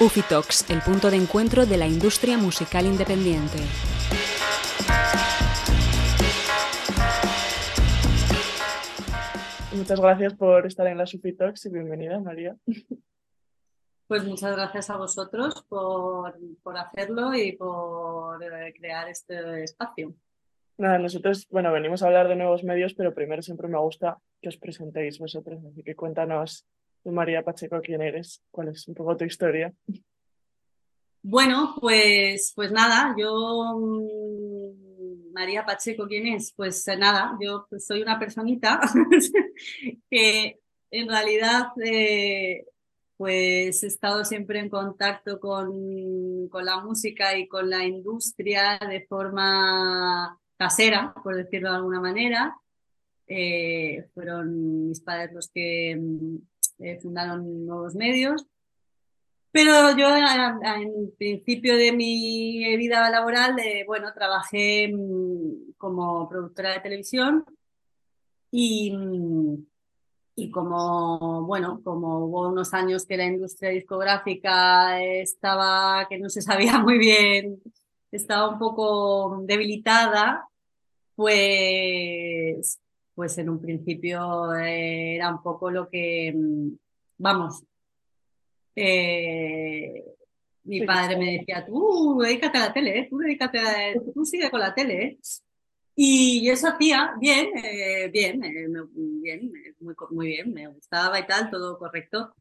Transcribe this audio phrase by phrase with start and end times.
[0.00, 3.58] Ufitox, el punto de encuentro de la industria musical independiente.
[9.74, 12.56] Muchas gracias por estar en la Ufitox y bienvenida, María.
[14.06, 16.32] Pues muchas gracias a vosotros por,
[16.78, 20.14] hacerlo y por eh, crear este espacio.
[20.76, 24.48] Nada, nosotros, bueno, venimos a hablar de nuevos medios, pero primero siempre me gusta que
[24.48, 26.64] os presentéis vosotros, así que cuéntanos
[27.12, 29.72] María Pacheco, quién eres, cuál es un poco tu historia.
[31.22, 36.52] Bueno, pues, pues nada, yo, mm, María Pacheco, ¿quién es?
[36.54, 38.80] Pues eh, nada, yo pues, soy una personita
[40.10, 40.58] que
[40.90, 42.64] en realidad eh,
[43.16, 49.04] pues he estado siempre en contacto con, con la música y con la industria de
[49.06, 52.56] forma casera, por decirlo de alguna manera.
[53.26, 56.36] Eh, fueron mis padres los que mm,
[56.78, 58.46] eh, fundaron nuevos medios.
[59.50, 67.44] Pero yo en principio de mi vida laboral, bueno, trabajé mm, como productora de televisión
[68.50, 69.66] y, mm,
[70.36, 76.42] y como, bueno, como hubo unos años que la industria discográfica estaba, que no se
[76.42, 77.60] sabía muy bien,
[78.12, 80.48] estaba un poco debilitada,
[81.16, 82.78] pues,
[83.18, 86.68] pues en un principio era un poco lo que, mm,
[87.16, 87.64] vamos,
[88.76, 90.04] eh,
[90.62, 93.06] mi padre me decía, tú dedícate a la tele, ¿eh?
[93.10, 95.02] tú dedícate a, tú sigue con la tele.
[95.02, 95.18] ¿eh?
[95.96, 97.50] Y eso hacía bien,
[98.12, 102.36] bien, bien, muy, muy bien, me gustaba y tal, todo correcto.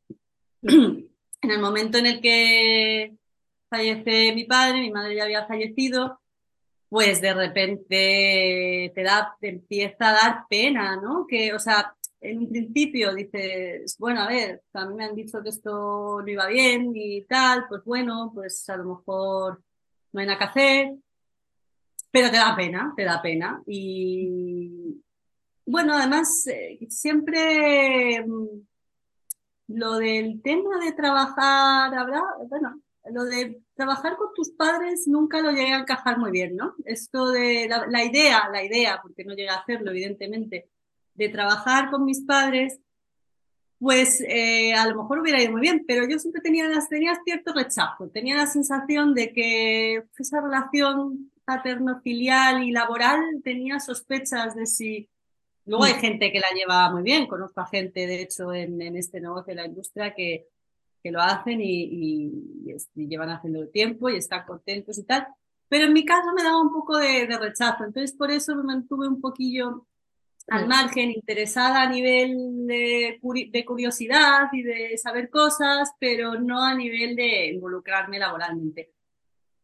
[1.41, 3.15] En el momento en el que
[3.69, 6.19] fallece mi padre, mi madre ya había fallecido,
[6.89, 11.25] pues de repente te da, te empieza a dar pena, ¿no?
[11.27, 15.41] Que, o sea, en un principio dices, bueno, a ver, a mí me han dicho
[15.43, 19.61] que esto no iba bien y tal, pues bueno, pues a lo mejor
[20.13, 20.95] no hay nada que hacer,
[22.11, 23.61] pero te da pena, te da pena.
[23.67, 25.03] Y
[25.65, 28.47] bueno, además, eh, siempre mm,
[29.67, 32.81] lo del tema de trabajar, habrá, bueno,
[33.11, 36.75] lo de trabajar con tus padres nunca lo llegué a encajar muy bien, ¿no?
[36.83, 40.67] Esto de la, idea, la idea, porque no llegué a hacerlo, evidentemente,
[41.13, 42.79] de trabajar con mis padres,
[43.79, 47.53] pues eh, a lo mejor hubiera ido muy bien, pero yo siempre tenía, tenía cierto
[47.53, 55.07] rechazo, tenía la sensación de que esa relación paterno-filial y laboral tenía sospechas de si...
[55.65, 55.99] Luego hay mm.
[55.99, 59.53] gente que la lleva muy bien, conozco a gente, de hecho, en, en este negocio
[59.53, 60.47] de la industria que,
[61.03, 62.31] que lo hacen y,
[62.95, 65.27] llevan haciendo tiempo y están contentos y tal.
[65.69, 69.07] Pero en mi caso me daba un poco de, rechazo, entonces por eso me mantuve
[69.07, 69.87] un poquillo
[70.49, 73.19] al margen, interesada a nivel de,
[73.51, 78.93] de, curiosidad y de saber cosas, pero no a nivel de involucrarme laboralmente.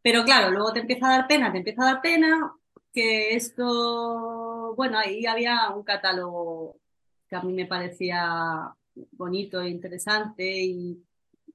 [0.02, 2.54] Pero claro, luego te empieza a dar pena, te empieza a dar pena
[2.94, 6.80] que esto, bueno, ahí había un catálogo
[7.28, 8.76] que a mí me parecía
[9.12, 11.04] bonito e interesante y,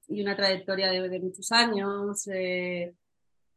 [0.09, 2.93] y una trayectoria de, muchos años, eh,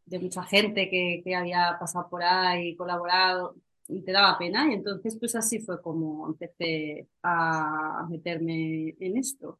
[0.04, 3.56] de mucha gente que, que, había pasado por ahí, colaborado,
[3.88, 4.70] y te daba pena.
[4.70, 9.58] Y entonces, pues así fue como empecé a meterme en esto.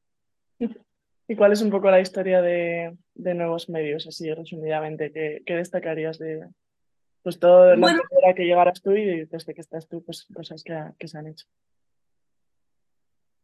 [1.28, 5.12] ¿Y cuál es un poco la historia de, de nuevos medios, así resumidamente?
[5.12, 6.46] ¿Qué, qué destacarías de
[7.22, 8.02] pues todo la bueno,
[8.34, 11.46] que llegaras tú y desde que estás tú, pues cosas que, que se han hecho?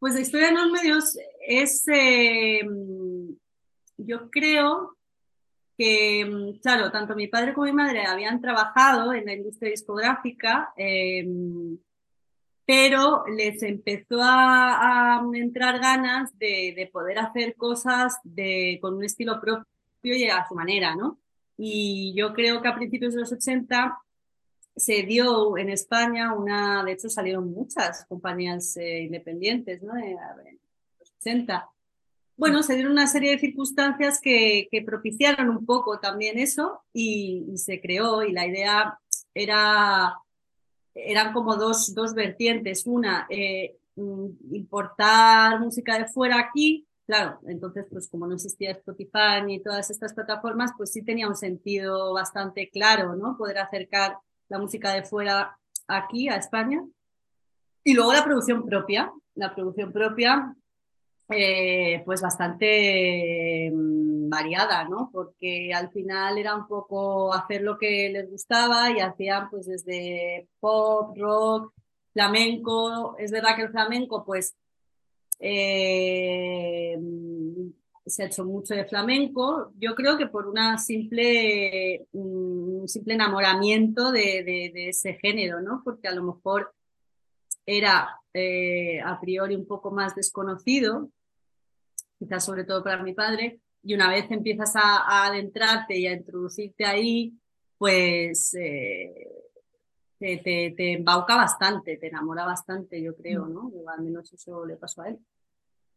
[0.01, 2.61] Pues la historia de nuevos medios es, eh,
[3.99, 4.97] yo creo
[5.77, 10.73] que, mm, claro, tanto mi padre como mi madre habían trabajado en la industria discográfica,
[10.77, 11.79] em,
[12.67, 19.65] pero les empezó a, entrar ganas de, poder hacer cosas de, con un estilo propio
[20.03, 21.19] y a su manera, ¿no?
[21.57, 23.99] Y yo creo que a principios de los 80
[24.77, 29.97] se dio en España una, de hecho salieron muchas compañías eh, independientes, ¿no?
[29.97, 30.17] En
[30.99, 31.69] los 80
[32.39, 37.81] bueno, se dieron una serie de circunstancias que, propiciaron un poco también eso y, se
[37.81, 39.01] creó y la idea
[39.35, 40.15] era,
[40.95, 42.87] eran como dos, dos vertientes.
[42.87, 49.43] Una, eh, mm, importar música de fuera aquí, claro, entonces pues como no existía Spotify
[49.45, 53.37] ni todas estas plataformas, pues sí tenía un sentido bastante claro, ¿no?
[53.37, 54.17] Poder acercar
[54.49, 55.59] la música de fuera
[55.89, 56.85] aquí a España.
[57.83, 60.55] Y luego la producción propia, la producción propia
[61.31, 65.11] eh, pues bastante mm, variada, ¿no?
[65.13, 70.49] Porque al final era un poco hacer lo que les gustaba y hacían pues desde
[70.61, 71.73] pop, rock,
[72.13, 73.17] flamenco.
[73.19, 74.57] Es verdad que el flamenco pues
[75.41, 76.99] eh,
[78.07, 84.11] se ha hecho mucho de flamenco, yo creo que por una simple, un simple enamoramiento
[84.13, 85.83] de, de, ese género, ¿no?
[85.85, 86.73] Porque a lo mejor
[87.67, 91.11] era eh, a priori un poco más desconocido,
[92.19, 96.85] quizás sobre todo para mi padre, y una vez empiezas a, adentrarte y a introducirte
[96.85, 97.33] ahí,
[97.77, 99.29] pues eh,
[100.19, 100.39] te,
[100.77, 103.55] te, embauca bastante, te enamora bastante, yo creo, mm.
[103.55, 103.73] ¿no?
[103.91, 105.19] al menos eso le pasó a él.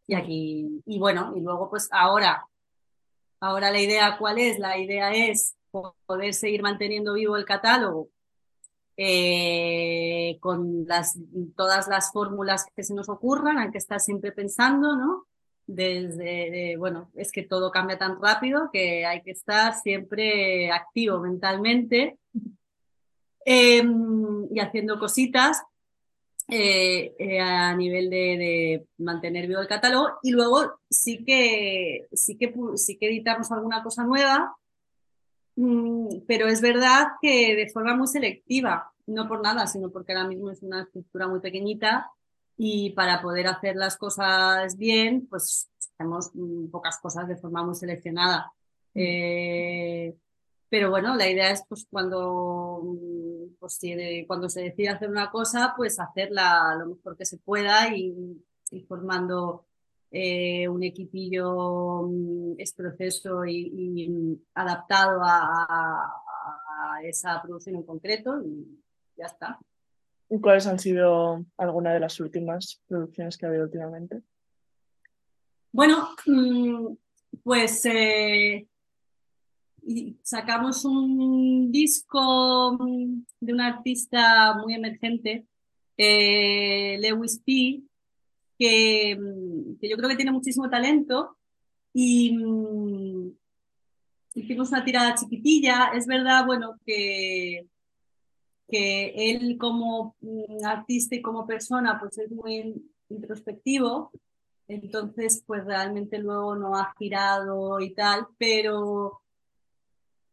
[0.07, 2.45] Y aquí, y bueno, y luego pues ahora,
[3.39, 4.59] ahora la idea cuál es?
[4.59, 5.56] La idea es
[6.06, 8.09] poder seguir manteniendo vivo el catálogo
[8.97, 11.18] eh, con las,
[11.56, 15.25] todas las fórmulas que se nos ocurran, hay que estar siempre pensando, ¿no?
[15.73, 22.18] Desde, bueno, es que todo cambia tan rápido que hay que estar siempre activo mentalmente
[23.45, 25.63] em, y haciendo cositas
[26.50, 30.19] eh, eh, a nivel de, mantener vivo el catálogo.
[30.23, 34.53] Y luego sí que, sí que, sí que editamos alguna cosa nueva,
[35.56, 40.27] mm, pero es verdad que de forma muy selectiva, no por nada, sino porque ahora
[40.27, 42.12] mismo es una estructura muy pequeñita
[42.63, 47.73] y para poder hacer las cosas bien, pues hacemos mm, pocas cosas de forma muy
[47.73, 48.53] seleccionada.
[48.93, 48.99] Mm.
[48.99, 50.15] Eh,
[50.69, 53.79] pero bueno, la idea es pues cuando, mm, pues,
[54.27, 58.13] cuando se decide hacer una cosa, pues hacerla lo mejor que se pueda y,
[58.87, 59.65] formando
[60.11, 62.07] eh, un equipillo
[62.59, 66.17] es proceso y, adaptado a,
[67.03, 68.79] esa producción en concreto y
[69.17, 69.59] ya está.
[70.33, 74.22] ¿Y cuáles han sido algunas de las últimas producciones que ha habido últimamente?
[75.74, 76.16] Bueno,
[77.44, 78.66] pues eh,
[80.24, 82.78] sacamos un disco
[83.42, 85.48] de un artista muy emergente,
[85.98, 87.81] eh, Lewis P.,
[88.57, 89.19] que,
[89.81, 91.36] que, yo creo que tiene muchísimo talento
[91.94, 93.31] y mm,
[94.36, 95.92] hicimos una tirada chiquitilla.
[95.94, 97.68] Es verdad, bueno, que,
[98.71, 104.12] que él como mm, artista y como persona pues es muy introspectivo,
[104.68, 109.21] entonces pues realmente luego no ha girado y tal, pero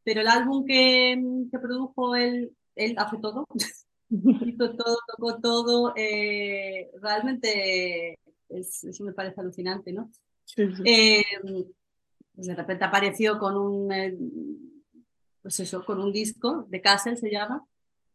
[0.05, 3.47] pero el álbum que, que produjo él, él hace todo,
[4.09, 8.19] hizo todo, tocó todo, eh, realmente
[8.49, 10.11] eso me parece alucinante, ¿no?
[10.57, 11.23] Eh,
[12.35, 14.17] pues de repente apareció con un, eh,
[15.43, 17.67] pues eso, con un disco de Castle se llama,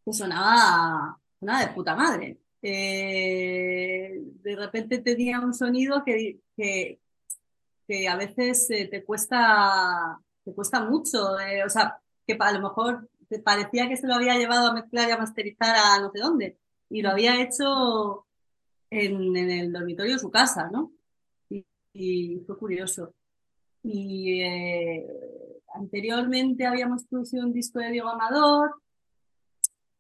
[0.06, 2.40] que sonaba, sonaba de puta madre.
[2.62, 7.00] de repente tenía un sonido que, que,
[8.08, 13.40] a veces te cuesta te cuesta mucho, eh, o sea, que a lo mejor te
[13.40, 16.58] parecía que se lo había llevado a mezclar y a masterizar a no sé dónde,
[16.90, 18.26] y lo había hecho
[18.90, 20.92] en, el dormitorio de su casa, ¿no?
[21.94, 23.14] Y, fue curioso.
[23.84, 25.06] Y eh,
[25.76, 28.72] anteriormente habíamos producido un disco de Diego Amador.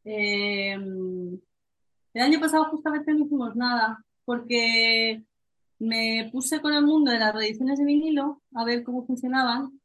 [0.05, 5.23] Eh, el año pasado justamente no hicimos nada, porque
[5.79, 9.79] me puse con el mundo de las reediciones de vinilo a ver cómo funcionaban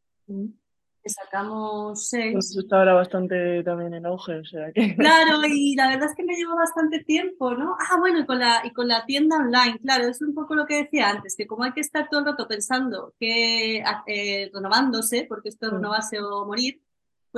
[1.08, 2.32] sacamos seis.
[2.32, 4.96] Pues está ahora bastante también en auge, o sea que...
[4.96, 7.76] Claro, y la verdad es que me llevó bastante tiempo, ¿no?
[7.78, 10.66] Ah, bueno, y con la, y con la tienda online, claro, es un poco lo
[10.66, 15.26] que decía antes, que como hay que estar todo el rato pensando que eh, renovándose,
[15.28, 15.76] porque esto es mm.
[15.76, 16.80] renovarse o morir,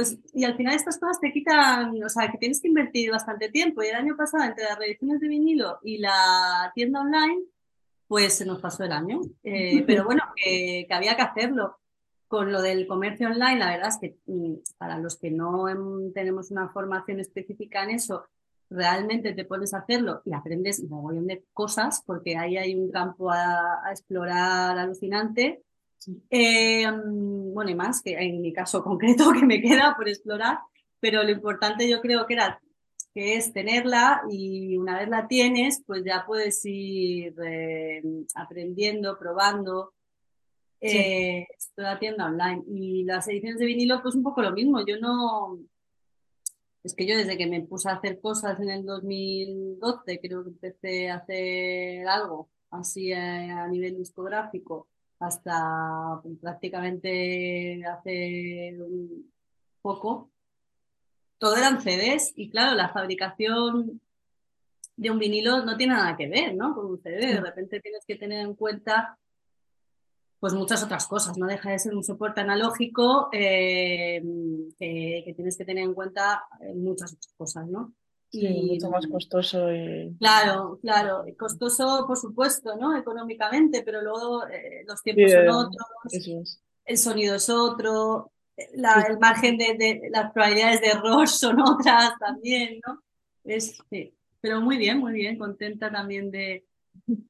[0.00, 3.50] pues, y al final estas cosas te quitan, o sea, que tienes que invertir bastante
[3.50, 3.82] tiempo.
[3.82, 7.42] Y el año pasado, entre las reediciones de vinilo y la tienda online,
[8.08, 9.20] pues se nos pasó el año.
[9.44, 11.76] Eh, pero bueno, que había que hacerlo
[12.28, 15.66] con lo del comercio online, la verdad es que mm, para los que no
[16.14, 18.24] tenemos una formación específica en eso,
[18.70, 22.90] realmente te pones a hacerlo y aprendes un montón de cosas, porque ahí hay un
[22.90, 25.62] campo a, explorar alucinante.
[26.30, 30.58] Eh, mm, bueno, y más que en mi caso concreto que me queda por explorar,
[31.00, 32.60] pero lo importante yo creo que era
[33.14, 38.02] que es tenerla y una vez la tienes, pues ya puedes ir eh,
[38.34, 39.94] aprendiendo, probando,
[40.80, 42.62] eh, la tienda online.
[42.68, 44.84] Y las ediciones de vinilo, pues un poco lo mismo.
[44.86, 45.58] Yo no.
[46.82, 50.50] Es que yo desde que me puse a hacer cosas en el 2012, creo que
[50.50, 54.88] empecé a hacer algo así a, nivel discográfico,
[55.20, 59.30] hasta prácticamente hace un
[59.82, 60.30] poco,
[61.38, 64.00] todo eran CDs y claro, la fabricación
[64.96, 66.74] de un vinilo no tiene nada que ver, ¿no?
[66.74, 67.34] Con un CD.
[67.34, 69.18] De repente tienes que tener en cuenta
[70.38, 71.38] pues muchas otras cosas.
[71.38, 74.22] No deja de ser un soporte analógico eh,
[74.78, 77.94] que, tienes que tener en cuenta muchas otras cosas, ¿no?
[78.30, 80.14] Sí, y, mucho más costoso y...
[80.18, 82.96] Claro, claro, costoso por supuesto, ¿no?
[82.96, 86.62] Económicamente, pero luego eh, los tiempos son eh, otros, es.
[86.84, 91.60] el sonido es otro, eh, la- el margen de, de- las probabilidades de error son
[91.60, 93.02] otras también, ¿no?
[93.44, 94.14] Es, sí.
[94.40, 96.64] Pero muy bien, muy bien, contenta también de,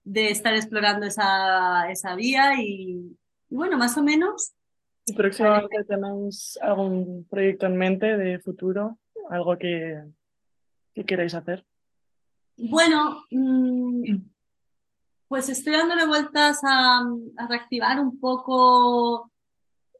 [0.04, 3.16] de estar explorando esa, esa vía y,
[3.48, 4.52] y bueno, más o menos.
[5.06, 8.98] ¿Y próximamente tenéis algún proyecto en mente de futuro?
[9.28, 10.02] ¿Algo que,
[10.94, 11.64] que queráis hacer?
[12.56, 14.16] Bueno, mm,
[15.28, 17.02] pues estoy dándole vueltas a,
[17.48, 19.30] reactivar un poco.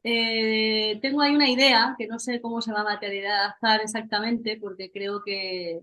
[0.03, 4.91] eh, tengo ahí una idea que no sé cómo se va a materializar exactamente, porque
[4.91, 5.81] creo que,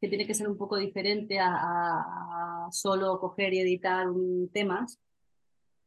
[0.00, 4.06] que tiene que ser un poco diferente a, solo coger y editar
[4.52, 4.98] temas.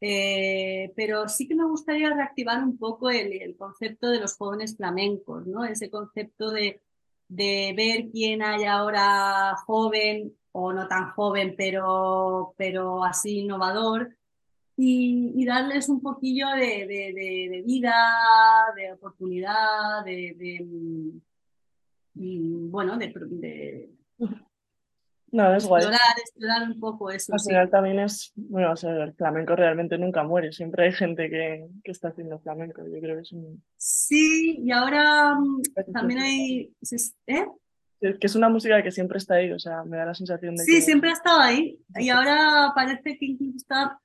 [0.01, 5.47] Eh, pero sí que me gustaría reactivar un poco el concepto de los jóvenes flamencos,
[5.47, 5.63] ¿no?
[5.65, 6.81] Ese concepto de,
[7.27, 14.15] de ver quién hay ahora joven o no tan joven, pero, pero así innovador,
[14.75, 17.93] y, darles un poquillo de, de- de- de vida,
[18.75, 21.21] de oportunidad, de, mm,
[22.15, 23.89] mm, bueno, de
[25.33, 25.81] No, es guay.
[25.81, 27.49] explorar, explorar un poco eso, Al sí.
[27.49, 31.67] final también es, bueno, o sea, el flamenco realmente nunca muere, siempre hay gente que,
[31.83, 35.61] que está haciendo flamenco, yo creo que es un, Sí, y ahora mm,
[35.91, 36.71] también hay,
[37.25, 37.47] ¿eh?
[37.99, 40.65] que es una música que siempre está ahí, o sea, me da la sensación de
[40.65, 43.99] Sí, que siempre ha estado ahí y ahora parece que incluso está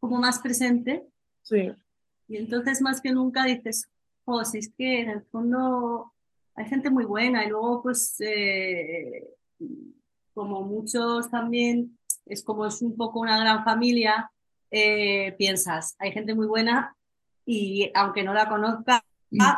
[0.00, 1.02] como más presente
[1.40, 1.72] sí,
[2.28, 3.88] y entonces más que nunca dices,
[4.26, 6.12] oh, si es que en el fondo
[6.54, 9.26] hay gente muy buena y luego pues eh,
[10.36, 14.30] como muchos también es como es un poco una gran familia,
[14.70, 16.94] eh, piensas, hay gente muy buena
[17.46, 19.02] y aunque no la conozca,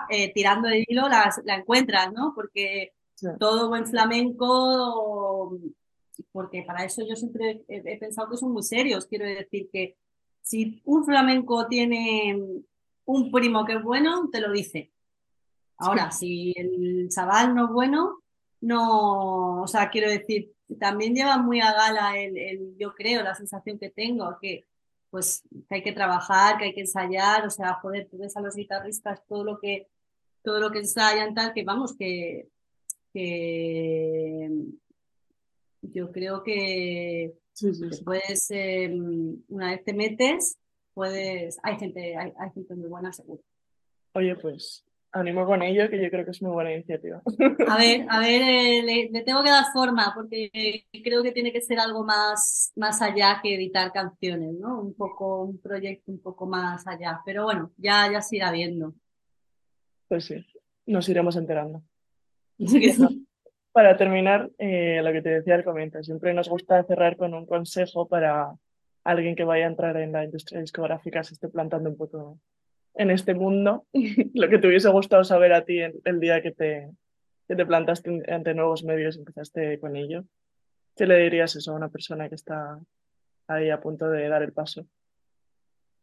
[0.09, 2.33] eh, tirando de hilo las- la encuentras, ¿no?
[2.33, 5.59] Porque sí, todo buen flamenco,
[6.31, 9.07] porque para eso yo siempre he, he pensado que son muy serios.
[9.07, 9.97] Quiero decir que
[10.43, 12.41] si un flamenco tiene
[13.05, 14.93] un primo que es bueno, te lo dice.
[15.79, 18.21] Ahora, si el chaval no es bueno,
[18.61, 23.35] no, o sea, quiero decir, también lleva muy a gala el, el- yo creo, la
[23.35, 24.67] sensación que tengo, que
[25.11, 28.43] pues que hay que trabajar, que hay que ensayar, o sea, joder, tú ves a
[28.43, 29.87] los guitarristas todo lo que,
[30.43, 32.49] todo lo que ensayan, tal, que vamos, que,
[33.15, 34.51] que
[35.83, 38.05] yo creo que, sí, sí, que sí.
[38.05, 38.91] puedes, eh,
[39.49, 40.59] una vez te metes,
[40.95, 43.43] puedes, hay gente, hay, hay gente muy buena, seguro.
[44.15, 47.23] Oye, pues animo con ello, que yo creo que es muy buena iniciativa.
[47.69, 50.51] A ver, a ver, eh, le, le tengo que dar forma porque
[51.03, 54.81] creo que tiene que ser algo más, más allá que editar canciones, ¿no?
[54.81, 57.21] Un poco, un proyecto un poco más allá.
[57.25, 58.95] Pero bueno, ya, ya se irá viendo.
[60.09, 60.45] Pues sí,
[60.87, 61.83] nos iremos enterando.
[63.73, 67.47] Para terminar, eh, lo que te decía al comienzo, siempre nos gusta cerrar con un
[67.47, 68.53] consejo para
[69.05, 72.41] alguien que vaya a entrar en la industria discográfica, se esté plantando un poco
[72.95, 73.87] en este mundo,
[74.35, 76.91] lo que te hubiese gustado saber a ti el, el día que te,
[77.47, 80.25] que te plantaste ante nuevos medios y empezaste con ello.
[80.95, 82.79] ¿Qué le dirías eso a una persona que está
[83.47, 84.87] ahí a punto de dar el paso?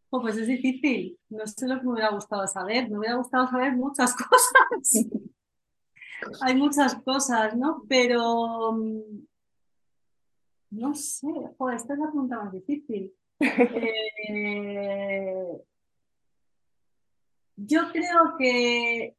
[0.10, 1.20] Oh, pues es difícil.
[1.30, 2.90] No sé lo que me hubiera gustado saber.
[2.90, 5.06] Me hubiera gustado saber muchas cosas.
[6.42, 7.84] Hay muchas cosas, ¿no?
[7.90, 9.26] Pero mm,
[10.72, 11.28] no sé,
[11.58, 13.14] joder, esta es la pregunta más difícil.
[14.28, 15.48] Eh,
[17.56, 19.16] yo creo que,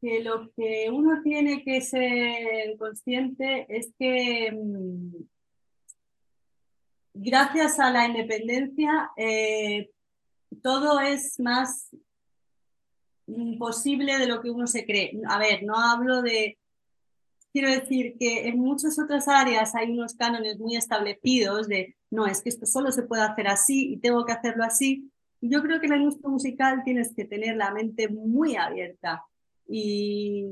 [0.00, 5.24] que lo que uno tiene que ser consciente es que mm,
[7.14, 9.90] gracias a la independencia eh,
[10.62, 11.88] todo es más
[13.26, 15.20] imposible de lo que uno se cree.
[15.28, 16.58] A ver, no hablo de,
[17.52, 22.42] quiero decir que en muchas otras áreas hay unos cánones muy establecidos de, no, es
[22.42, 25.10] que esto solo se puede hacer así y tengo que hacerlo así.
[25.46, 29.24] Yo creo que en la industria musical tienes que tener la mente muy abierta
[29.68, 30.46] y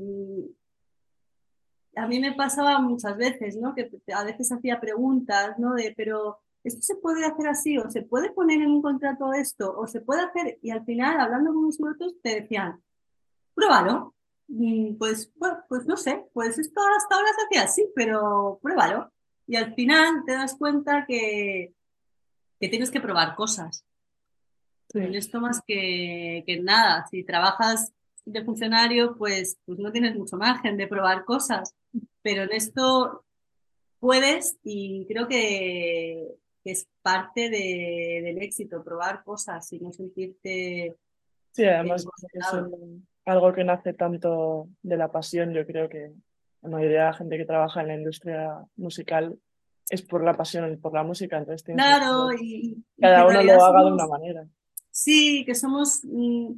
[1.95, 3.73] a mí me pasaba muchas veces, ¿no?
[3.73, 5.73] Que a veces hacía preguntas, ¿no?
[5.73, 7.77] De, pero ¿esto se puede hacer así?
[7.77, 9.75] ¿O se puede poner en un contrato esto?
[9.77, 10.59] ¿O se puede hacer?
[10.61, 12.81] Y al final, hablando con unos otros, te decían,
[13.55, 14.13] pruébalo.
[14.47, 19.11] Mm, Pues, pues, pues no sé, pues esto hasta ahora se hacía así, pero pruébalo.
[19.47, 21.73] Y al final te das cuenta que,
[22.59, 23.85] que tienes que probar cosas.
[24.93, 27.91] En Sí, esto más que, que nada, si trabajas
[28.25, 31.75] de funcionario, pues, pues no tienes mucho margen de probar cosas,
[32.21, 33.25] pero en esto
[33.99, 36.27] puedes y creo que,
[36.63, 40.95] que es parte de- del éxito, probar cosas y no sentirte
[41.51, 42.67] sí, además encorsetado.
[42.67, 46.11] es algo que nace tanto de la pasión, yo creo que
[46.61, 49.37] la mayoría de la gente que trabaja en la industria musical
[49.89, 51.37] es por la pasión, por la música.
[51.37, 54.47] Entonces claro, y, cada uno lo haga de una manera.
[54.93, 56.01] Sí, que somos...
[56.03, 56.53] Mm,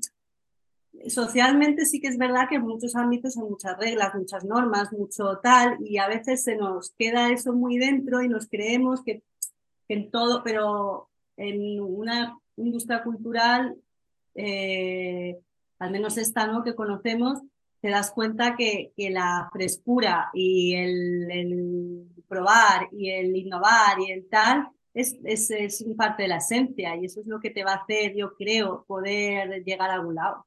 [1.10, 5.40] socialmente sí que es verdad que en muchos ámbitos hay muchas reglas, muchas normas, mucho
[5.44, 9.24] tal, y a veces se nos queda eso muy dentro y nos creemos que,
[9.88, 13.76] en todo, pero en una industria cultural,
[14.36, 15.38] eh,
[15.80, 16.64] al menos esta ¿no?
[16.64, 17.42] que conocemos,
[17.82, 24.28] te das cuenta que, la frescura y el, el, probar y el innovar y el
[24.28, 27.74] tal es, es, es parte de la esencia y eso es lo que te va
[27.74, 30.46] a hacer, yo creo, poder llegar a algún lado.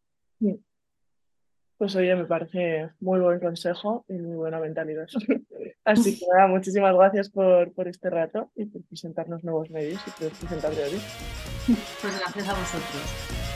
[1.77, 5.07] Pues oye, me parece muy buen consejo y muy buena mentalidad.
[5.85, 10.11] Así que nada, muchísimas gracias por, por este rato y por presentarnos nuevos medios y
[10.23, 11.01] por presentarte hoy.
[12.01, 13.48] Pues gracias a vosotros.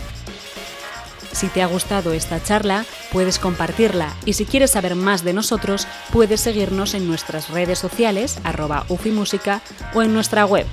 [1.33, 5.87] Si te ha gustado esta charla, puedes compartirla y si quieres saber más de nosotros,
[6.13, 9.63] puedes seguirnos en nuestras redes sociales arroba ufimusica
[9.95, 10.67] o en nuestra web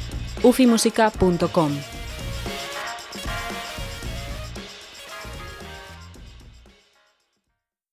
[0.44, 1.99] ufimusica.com.